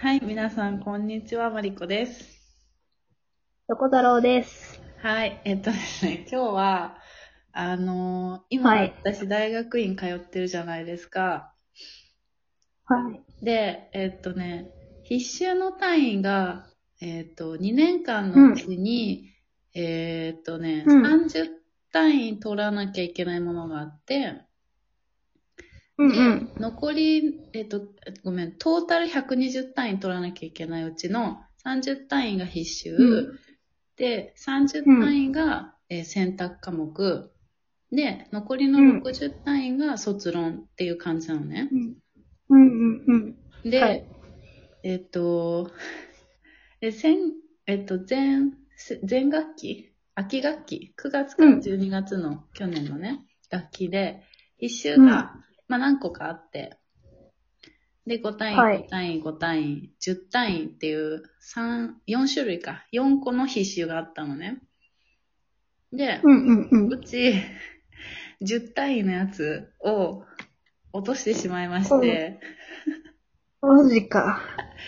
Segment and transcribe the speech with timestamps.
[0.00, 2.38] はい、皆さん、こんにちは、マリコです。
[3.68, 4.80] 横太郎です。
[5.02, 6.98] はい、えっとですね、今日は、
[7.52, 11.52] あのー今、はい私、大学院通ってるじゃないですか。
[12.84, 13.44] はい。
[13.44, 14.70] で、えっとね、
[15.02, 16.68] 必修の単位が、
[17.00, 19.32] えっと、2年間のうちに、
[19.74, 21.48] えっとね、うん30
[21.90, 24.42] 単位取らなきゃいけないものがあって、
[25.98, 26.52] うんうでん。
[26.58, 27.82] 残り、えっと、
[28.24, 33.38] ごめん、トータル120単位取らなきゃいけないうちの30単位が必修、うん。
[33.96, 37.30] で、30単位が、えー選択科目、
[37.90, 39.00] で、残りのうん。
[39.00, 41.68] 60単位が卒論っていう感じなのね。
[41.72, 41.96] うん。
[42.50, 43.70] うんうん。
[43.70, 44.04] で、はい。
[44.84, 45.70] えっと、
[46.80, 47.18] え、先、
[47.66, 49.92] えっと、前、せ前学期？
[50.14, 53.20] 秋学期 ?9 月から12月の去年のね、
[53.50, 54.22] 学期で、
[54.58, 56.76] 必修が、うんまあ何個かあって、
[58.06, 61.22] で、5単位、はい5単位、5単位、10単位っていう、
[61.54, 64.62] 3、4種類か、4個の必修があったのね。
[65.92, 66.92] で、うんうんうん。
[66.92, 67.34] うち、
[68.42, 70.22] 10単位のやつを
[70.92, 72.40] 落としてしまいまして、
[73.60, 74.40] マジか。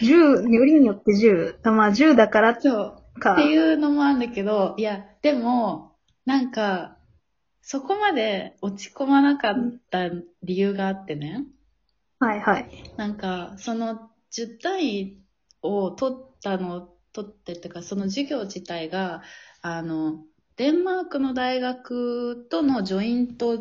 [0.00, 1.58] 10、よりによって10。
[1.62, 3.20] あまあ10だからそう。
[3.20, 3.34] か。
[3.34, 5.92] っていうのもあるんだけど、いや、でも、
[6.24, 6.98] なんか、
[7.66, 9.54] そこまで落ち込まなかっ
[9.90, 10.10] た
[10.42, 11.46] 理由があってね。
[12.18, 12.94] はいはい。
[12.98, 15.18] なんか、その10単位
[15.62, 19.22] を取ったの、取ってっていうか、その授業自体が、
[19.62, 20.26] あの、
[20.56, 23.56] デンマークの大学とのジョイント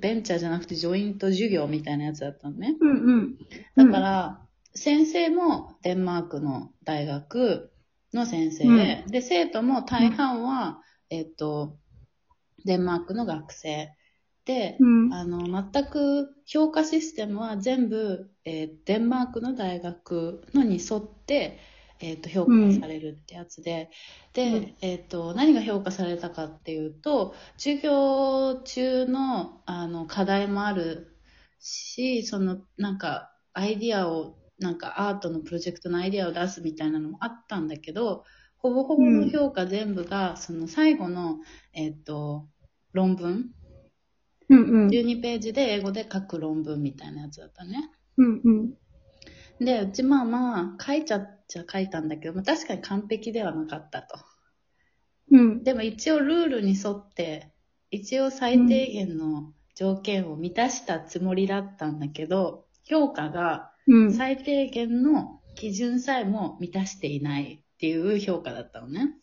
[0.00, 2.74] ベンチャーじゃなくてジョイント授業みたいなやつだったのね。
[2.80, 3.38] うんうん。
[3.76, 4.40] だから、
[4.74, 7.70] 先生もデンマークの大学
[8.14, 11.76] の先生で、で、生徒も大半は、えっと、
[12.64, 13.90] デンマークの学生。
[14.44, 21.58] で、うん、あの、全く評価システムは全部、えーデンマークの大学のに沿って、
[22.00, 23.90] えっ、と、評価されるってやつで、
[24.34, 24.74] で、うん。
[24.82, 31.16] えっ、と、何が評価されたかっていうと、授業中の、あの、課題もある
[31.60, 38.24] し、その、なんか、アイディアを、なんか、アートのプロジェクトのアイディアを出すみたいなのもあったんだけど、
[38.64, 41.36] ほぼほぼの評価全部が、その最後の、
[41.74, 42.48] えっ、と、
[42.94, 43.50] 論文？
[44.48, 44.88] うんうん。
[44.88, 47.90] 12ページで英語で書く論文みたいなやつだったね。
[48.16, 48.74] うんうん。
[49.62, 54.18] で、うちまあまあ、書いちゃっちゃ書いたんだけど、まあ、確かに完璧ではなかったと。
[55.30, 55.62] うん。
[55.62, 57.52] でも一応ルールに沿って、
[57.90, 64.12] 一応最低限の条件を満たしたつもりだったんだけど、評価がうん。
[64.14, 69.14] 最低限の基準さえも満たしていないっていう評価だったのね。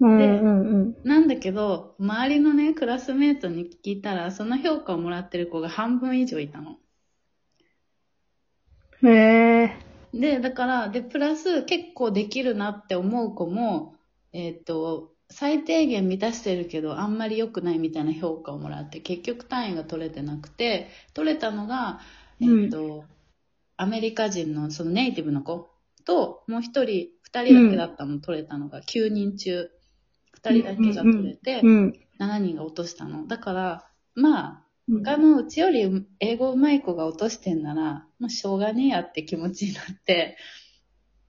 [0.00, 6.76] うんうんなんだけど、周りのね、クラスメートに聞いたら、その評価をもらってる子が半分以上いたの。
[9.02, 9.08] うん。
[9.08, 9.76] へえ。
[10.12, 13.94] で、だから、で、プラス結構できるなって思う子も、
[14.32, 22.00] えっ、と、最低限満たしてるけど、あんまり良くないみたいな評価をもらって、結局単位が取れてなくて、取れたのが、
[22.40, 23.04] えっ、と、
[23.78, 25.70] アメリカ人のそのネイティブの子
[26.08, 29.70] と、もう一人、二人だけだったの、取れたのが、9人中、
[30.32, 31.94] 二人だけが取れて、うん。
[32.18, 33.26] 7人が落としたの。
[33.26, 34.68] だから、まあ、うん
[35.04, 35.84] 他のうちより
[36.18, 40.38] 英語上手い子が落としてんなら、もうしょうがねえやって気持ちになって、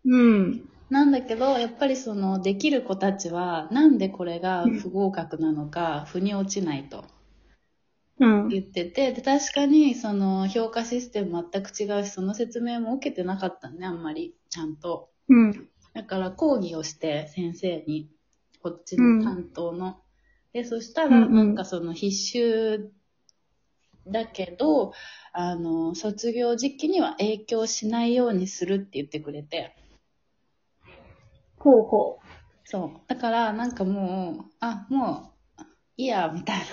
[0.05, 0.69] うん。
[0.89, 7.03] なんだけど、やっぱりその、できる子たちは、なんでこれが不合格なのか、腑に落ちないと
[8.19, 8.47] うん。
[8.49, 15.09] 言ってて、で、確かに、その、評価システム全く違うし、その説明も受けてなかったね、あんまり、ちゃんと。
[15.29, 15.69] うん。
[15.93, 18.09] だから、講義をして、先生に、
[18.61, 20.01] こっちの担当の。
[20.53, 22.91] で、そしたら、うんうんなんかその、必修
[24.07, 24.93] だけど、
[25.33, 29.75] あの、卒業時期には影響しないようにするって言ってくれて、
[31.57, 32.19] ほうほ
[32.63, 33.01] そう。
[33.07, 35.63] だから、なんかもう、あ、もう、
[35.97, 36.65] いいや、みたいな。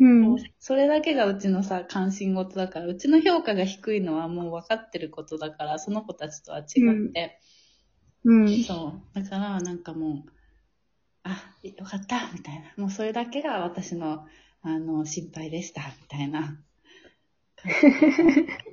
[0.00, 0.04] う。
[0.04, 0.36] うん。
[0.58, 6.66] それだけがうちのさ、関心事だから、うちの評価が低いのはもう分かってることだから、その子たちとは違っ
[7.12, 7.40] て。
[8.24, 8.64] うん。
[8.64, 9.14] そう。
[9.14, 10.30] だから、なんかもう、
[11.22, 12.72] あ、よかった、みたいな。
[12.76, 14.26] もうそれだけが私の、
[14.62, 16.58] あの、心配でした、みたいな。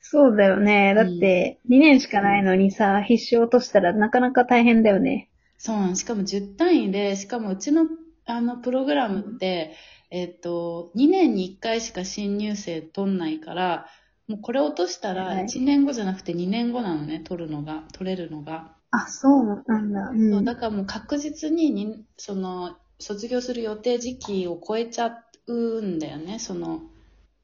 [0.00, 0.94] そうだよね。
[0.94, 5.30] だって、2年しかないのにさ、必修落としたらなかなか大変だよね。
[5.56, 5.94] そうなの。
[5.94, 7.86] しかも10単位で、しかもうちの、
[8.26, 9.74] あの、プログラムって、
[10.14, 13.86] えっと、2年に1回しか新入生取んないから、
[14.28, 18.76] もうこれ落としたらはい1年後じゃなくて2年後なのね、取るのが、取れるのが。
[18.90, 20.10] あ、そうなんだ。
[20.10, 20.14] う。
[20.14, 25.16] そうんだからもう確実にに、その、卒業する予定時期を超えちゃ
[25.46, 26.82] うんだよね、その、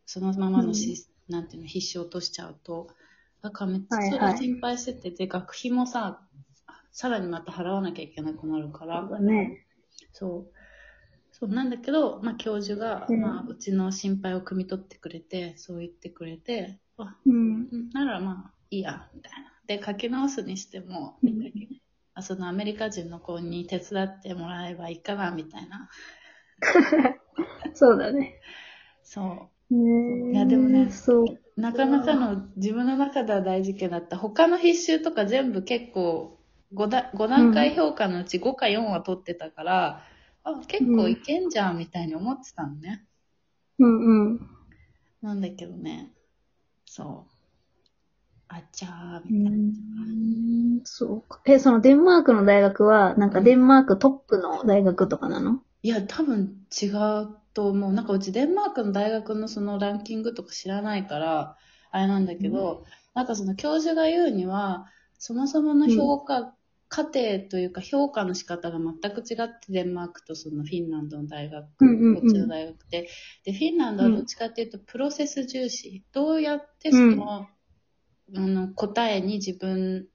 [0.04, 2.88] そのままのし、なんていうの、必死落としちゃうと。
[3.40, 6.20] だからめっちゃそれ心配してて、で、学費もさ、
[6.92, 9.64] さらにまた払わなきゃいけなくなるからそう、だね。
[10.12, 10.57] そう。
[11.40, 17.68] そうなんだけど、まあ、教授が、うんまあ、うちの心配を汲み取ってくれて、そう言ってくれて、あ、うん。
[17.70, 19.52] うんならまあ、いいや、みたいな。
[19.66, 21.52] で、書き直すにしても、うん
[22.14, 25.88] あそのアメリカ人の子に手伝ってもらえばいいかな、みたいな。
[27.74, 28.40] そうだね。
[29.04, 29.74] そう。
[29.74, 31.38] ねいやでもねそう。
[31.60, 34.16] なかなかの自分の中では大事件だった。
[34.16, 36.38] 他の必修とか全部結構
[36.74, 40.02] 5だ5段階評価のうち5か4は取ってたから、
[40.48, 43.04] あ、結構いけんじゃんみたいに思ってたのね。
[43.78, 44.40] うんうん。
[45.22, 46.12] なんだけどね、
[46.86, 47.32] そう。
[48.48, 49.58] あちゃーうみたいな。
[49.58, 51.40] んそうか。
[51.44, 55.60] え、そのデンマークの大学は、なんかデンマークトップの大学とかなの？
[55.82, 57.92] いや、多分違うと思う。
[57.92, 61.56] なんかうちデンマークの大学のそのランキングとか知らないから、
[61.90, 62.84] あれなんだけど、
[63.14, 64.86] なんかその教授が言うには、
[65.18, 66.54] そもそもの評価、
[66.88, 73.08] 過程というか評価の仕方が全く違って、デンマークとそのフィンランドの大学、うんうんうんこっちの大学で。
[73.44, 76.04] で、フィンランドはどっちかっていうと、プロセス重視。
[76.12, 77.46] どうやってその、あ
[78.34, 80.08] の、答えに自分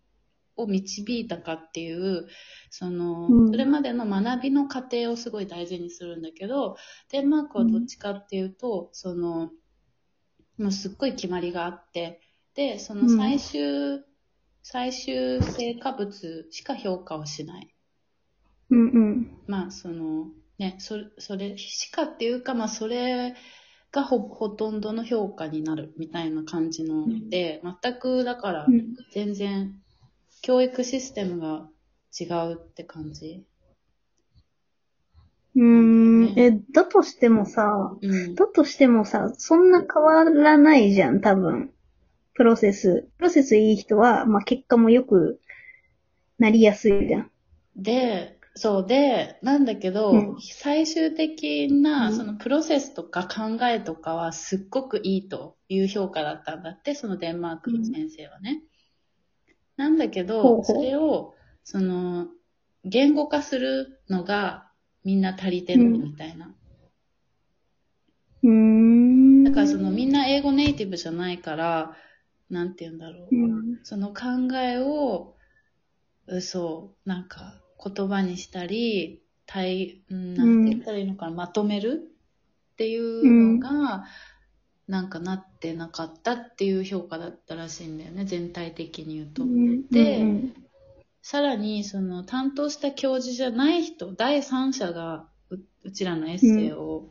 [0.56, 2.28] を導いたかっていう、
[2.70, 6.76] その、うんそれまでの学びの過程をすごい大事にするんだけど、
[7.12, 9.52] デンマークはどっちかっていうと、その、
[10.58, 12.20] もうすっごい決まりがあって、
[12.56, 14.04] で、その最終、
[14.64, 17.76] 最終成果物しか評価をしない。
[18.70, 19.28] うんうん。
[19.46, 20.28] まあ、その、
[20.58, 23.36] ね、それ、それしかっていうか、まあ、それ
[23.92, 29.76] がほ、ほとんどの評価になるみたいな感じので、全く、だからう、ん全然、
[30.42, 31.70] 教育システムが
[32.20, 33.46] 違うって感じ。
[35.56, 36.40] うーん。
[36.40, 38.36] え、だとしてもさ、うん。
[38.36, 41.72] だとしてもさ、そんな変わらないじゃん、多分。
[42.34, 43.10] プロセス。
[43.18, 45.40] プロセスいい人は、まあ、結果もよく
[46.40, 47.32] なりやすいじゃん。
[47.76, 58.62] で、そうで、なんだけど、うん最終的な、うんそのプロセスとか考えとかはすっごくいいという評価だったんだって、そのデンマークの先生はね。
[59.76, 61.34] なんだけど、ほうほうそれを、
[61.64, 62.28] その、
[62.86, 64.70] 言語化するのが
[65.04, 66.54] みんな足りてるみたいな。
[68.44, 69.44] うーん。
[69.46, 71.96] だからそのみんな英語ネイティブじゃないから、
[72.54, 73.36] なんて言うんだろう。
[73.36, 73.80] うん。
[73.84, 75.36] その考えを、
[76.28, 82.10] 嘘、なんか言葉にしたり、対、うん、なんて言ったらいいのかな、まとめる
[82.74, 84.06] っていうのが、
[84.88, 89.44] なんかなってなかったっていう評価だったらしいんだよね、全体的に言うと。
[89.92, 90.54] でうん
[91.26, 97.10] さらに、その担当した教授じゃない人、第三者がううちらのエッセイを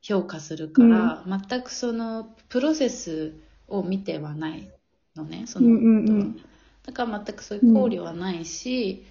[0.00, 3.34] 評価するから、全くそのプロセス
[3.66, 4.70] を見てはない
[5.18, 6.40] のね、その、うんうんうん
[6.86, 9.04] だから全くそういう考慮はないし、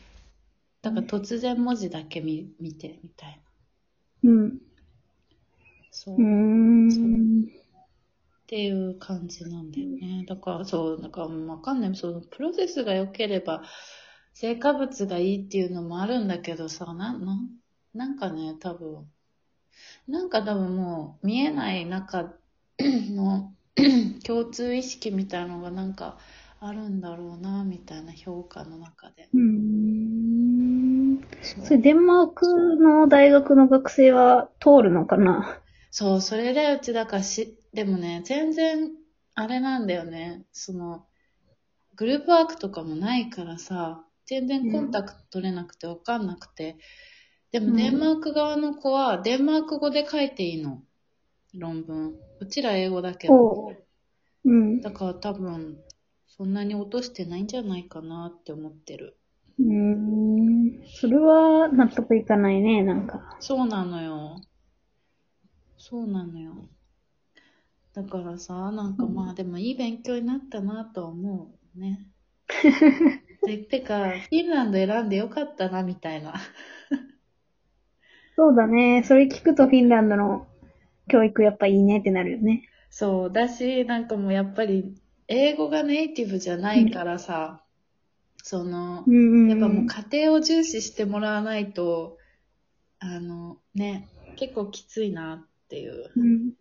[0.81, 3.39] だから突然文字だけ見見てみたい
[4.23, 4.31] な。
[4.31, 4.57] うん。
[5.91, 6.15] そう。
[6.15, 6.17] っ
[8.47, 10.25] ていう感じなんだよね。
[10.27, 11.95] だから、そう、だからわかんない。
[11.95, 13.61] そのプロセスが良ければ、
[14.33, 17.37] 成果物がいいっていうのもあるんだけどさ、な、な、
[17.93, 19.07] なんかね、多分、
[20.07, 22.33] なんか多分もう見えない中
[22.79, 23.53] の
[24.25, 26.17] 共通意識みたいのがなんか
[26.59, 29.29] あるんだろうな、みたいな評価の中で。
[29.33, 31.21] うーん。
[31.41, 32.45] それデンマーク
[32.77, 35.59] の大学の学生は通るのかな？
[35.91, 38.91] そう、それでうちだからし、でもね、全然、
[39.35, 40.45] あれなんだよね。
[40.51, 41.05] その、
[41.95, 46.77] グループワークとかもないからさ、全然コンタクト取れなくてわかんなくて。
[47.51, 50.83] でうんもデンマーク側の子は、デンマーク語で書いていいの。
[51.57, 52.15] 論文。
[52.39, 53.73] うちら英語だけどお。
[54.45, 54.81] うん。
[54.81, 55.77] だから多分、
[56.27, 59.17] そんなに落としてないんじゃないかなって思ってる。
[59.59, 60.83] うーん。
[60.87, 63.35] それは納得いかないね、なんか。
[63.39, 64.41] そうなのよ。
[65.77, 66.53] そうなのよ。
[67.93, 72.07] だからさ、なんかまあでもいい勉強になったなとは思うね。
[73.45, 76.35] でてか、フィンランド選んでよかったなみたいな。
[78.35, 79.01] そうだね。
[79.03, 80.47] それ聞くとフィンランドの
[81.07, 82.69] 教育やっぱいいねってなるよね。
[82.89, 84.95] そう、だし、なんかもうやっぱり、
[85.27, 87.63] 英語がネイティブじゃないからさ、
[88.43, 89.05] その。
[89.49, 92.17] やっぱもう家庭を重視してもらわないと、
[92.99, 96.11] あの、ね、結構きついなっていう。
[96.15, 96.53] うん。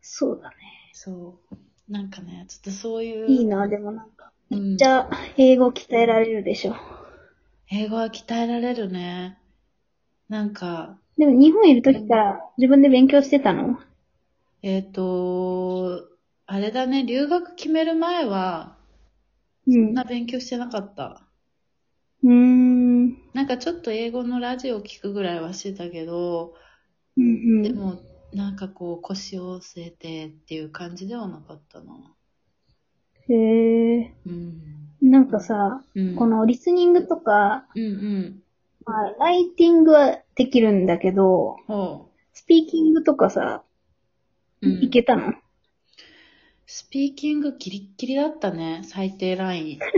[0.00, 0.56] そうだね。
[0.92, 1.92] そう。
[1.92, 3.26] なんかね、ちょっとそういう。
[3.30, 4.32] いいな、でもなんか。
[4.50, 6.74] うんじゃあ、英語鍛えられるでしょ。
[7.70, 9.38] 英語は鍛えられるね。
[10.28, 13.78] なんか、でも日本いるときから自分で勉強してたの？
[14.62, 16.08] えっ、と、
[16.46, 18.78] あれだね、留学決める前は、
[19.66, 21.22] うんそんな勉強してなかった。
[22.24, 23.08] うーん。
[23.34, 26.54] なんかちょっと英語のラジオ聞くぐらいはしてたけど、
[27.18, 27.62] うんうん。
[27.62, 28.00] でも、
[28.32, 31.92] なんかこう腰を据えてっていう感じではなかったな。
[33.28, 34.14] へえ。
[34.24, 34.62] うん。
[35.02, 36.16] なんかさ、うん。
[36.16, 38.42] このリスニングとか、うんうん。
[38.84, 43.62] まあ、ライティングはできるんだけど、ほスピーキングとかさ、
[44.62, 44.68] う。
[44.68, 45.32] うんいけたの？
[46.66, 49.78] スピーキングギリッギリだったね、最低ライン。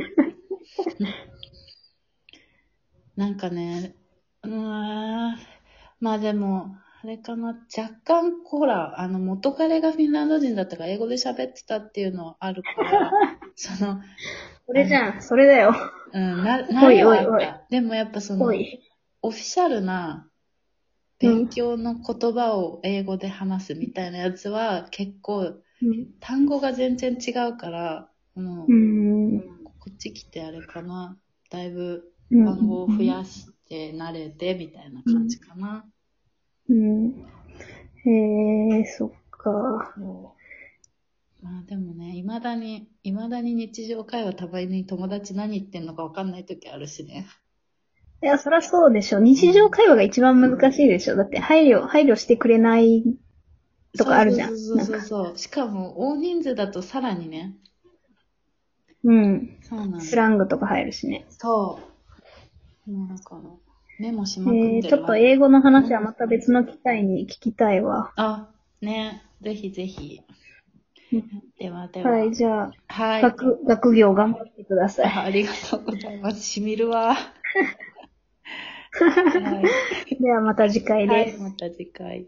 [3.17, 3.95] なんかね、
[4.43, 5.37] うーん、
[6.01, 13.13] まあでも、あれかな、若干、ほら、あの、元彼がフィンランド人だったから英語で喋ってたっていうのはあるから、
[13.55, 14.01] その、
[14.67, 15.75] それじゃん、それだよ。
[16.13, 18.53] うん、な、なおいおいでもやっぱその。
[19.25, 20.29] オフィシャルな
[21.21, 26.07] 勉強の言葉を英語で話すみたいなやつは結構うん。
[26.21, 29.41] 単語が全然違うから、もうう、ん。
[29.79, 31.17] こっち来てあれかな。
[31.51, 35.85] だいぶうん単語を増やして慣れてみたいな感じかな。
[36.69, 37.27] うん。
[38.05, 39.93] へえ、そっか。
[39.97, 40.42] そう
[41.43, 47.27] まあでもね、未だに、未だに日常会話たまに友達何言ってんのか分かんない時あるしね。
[48.23, 49.19] いや、そりゃそうでしょ。
[49.19, 51.17] 日常会話が一番難しいでしょ。
[51.17, 53.03] だって配慮、配慮してくれない
[53.99, 54.57] とかあるじゃん。
[54.57, 54.81] そう。
[54.81, 55.39] そうそう。
[55.39, 57.57] しかも大人数だとさらにね。
[59.03, 59.59] うん。
[59.63, 61.27] そうなんだスラングとか入るしね。
[61.31, 61.81] そ
[62.87, 62.91] う。
[62.93, 63.43] もうだから、
[63.99, 68.13] メモしえまくってるー、ちょっと英語の話はまた別の機会に聞きたいわ。
[68.15, 68.49] あ、
[68.81, 70.23] ね、ぜひぜひ。
[71.59, 72.11] ではでは。
[72.11, 73.23] はい、じゃあ、はい。
[73.23, 75.07] 学、学業頑張ってください。
[75.07, 76.43] あ ありがとうございます。
[76.43, 77.15] しみるわ。
[78.93, 79.63] は
[80.09, 80.17] い。
[80.21, 81.41] ではまた次回です。
[81.41, 82.27] はい、また次回。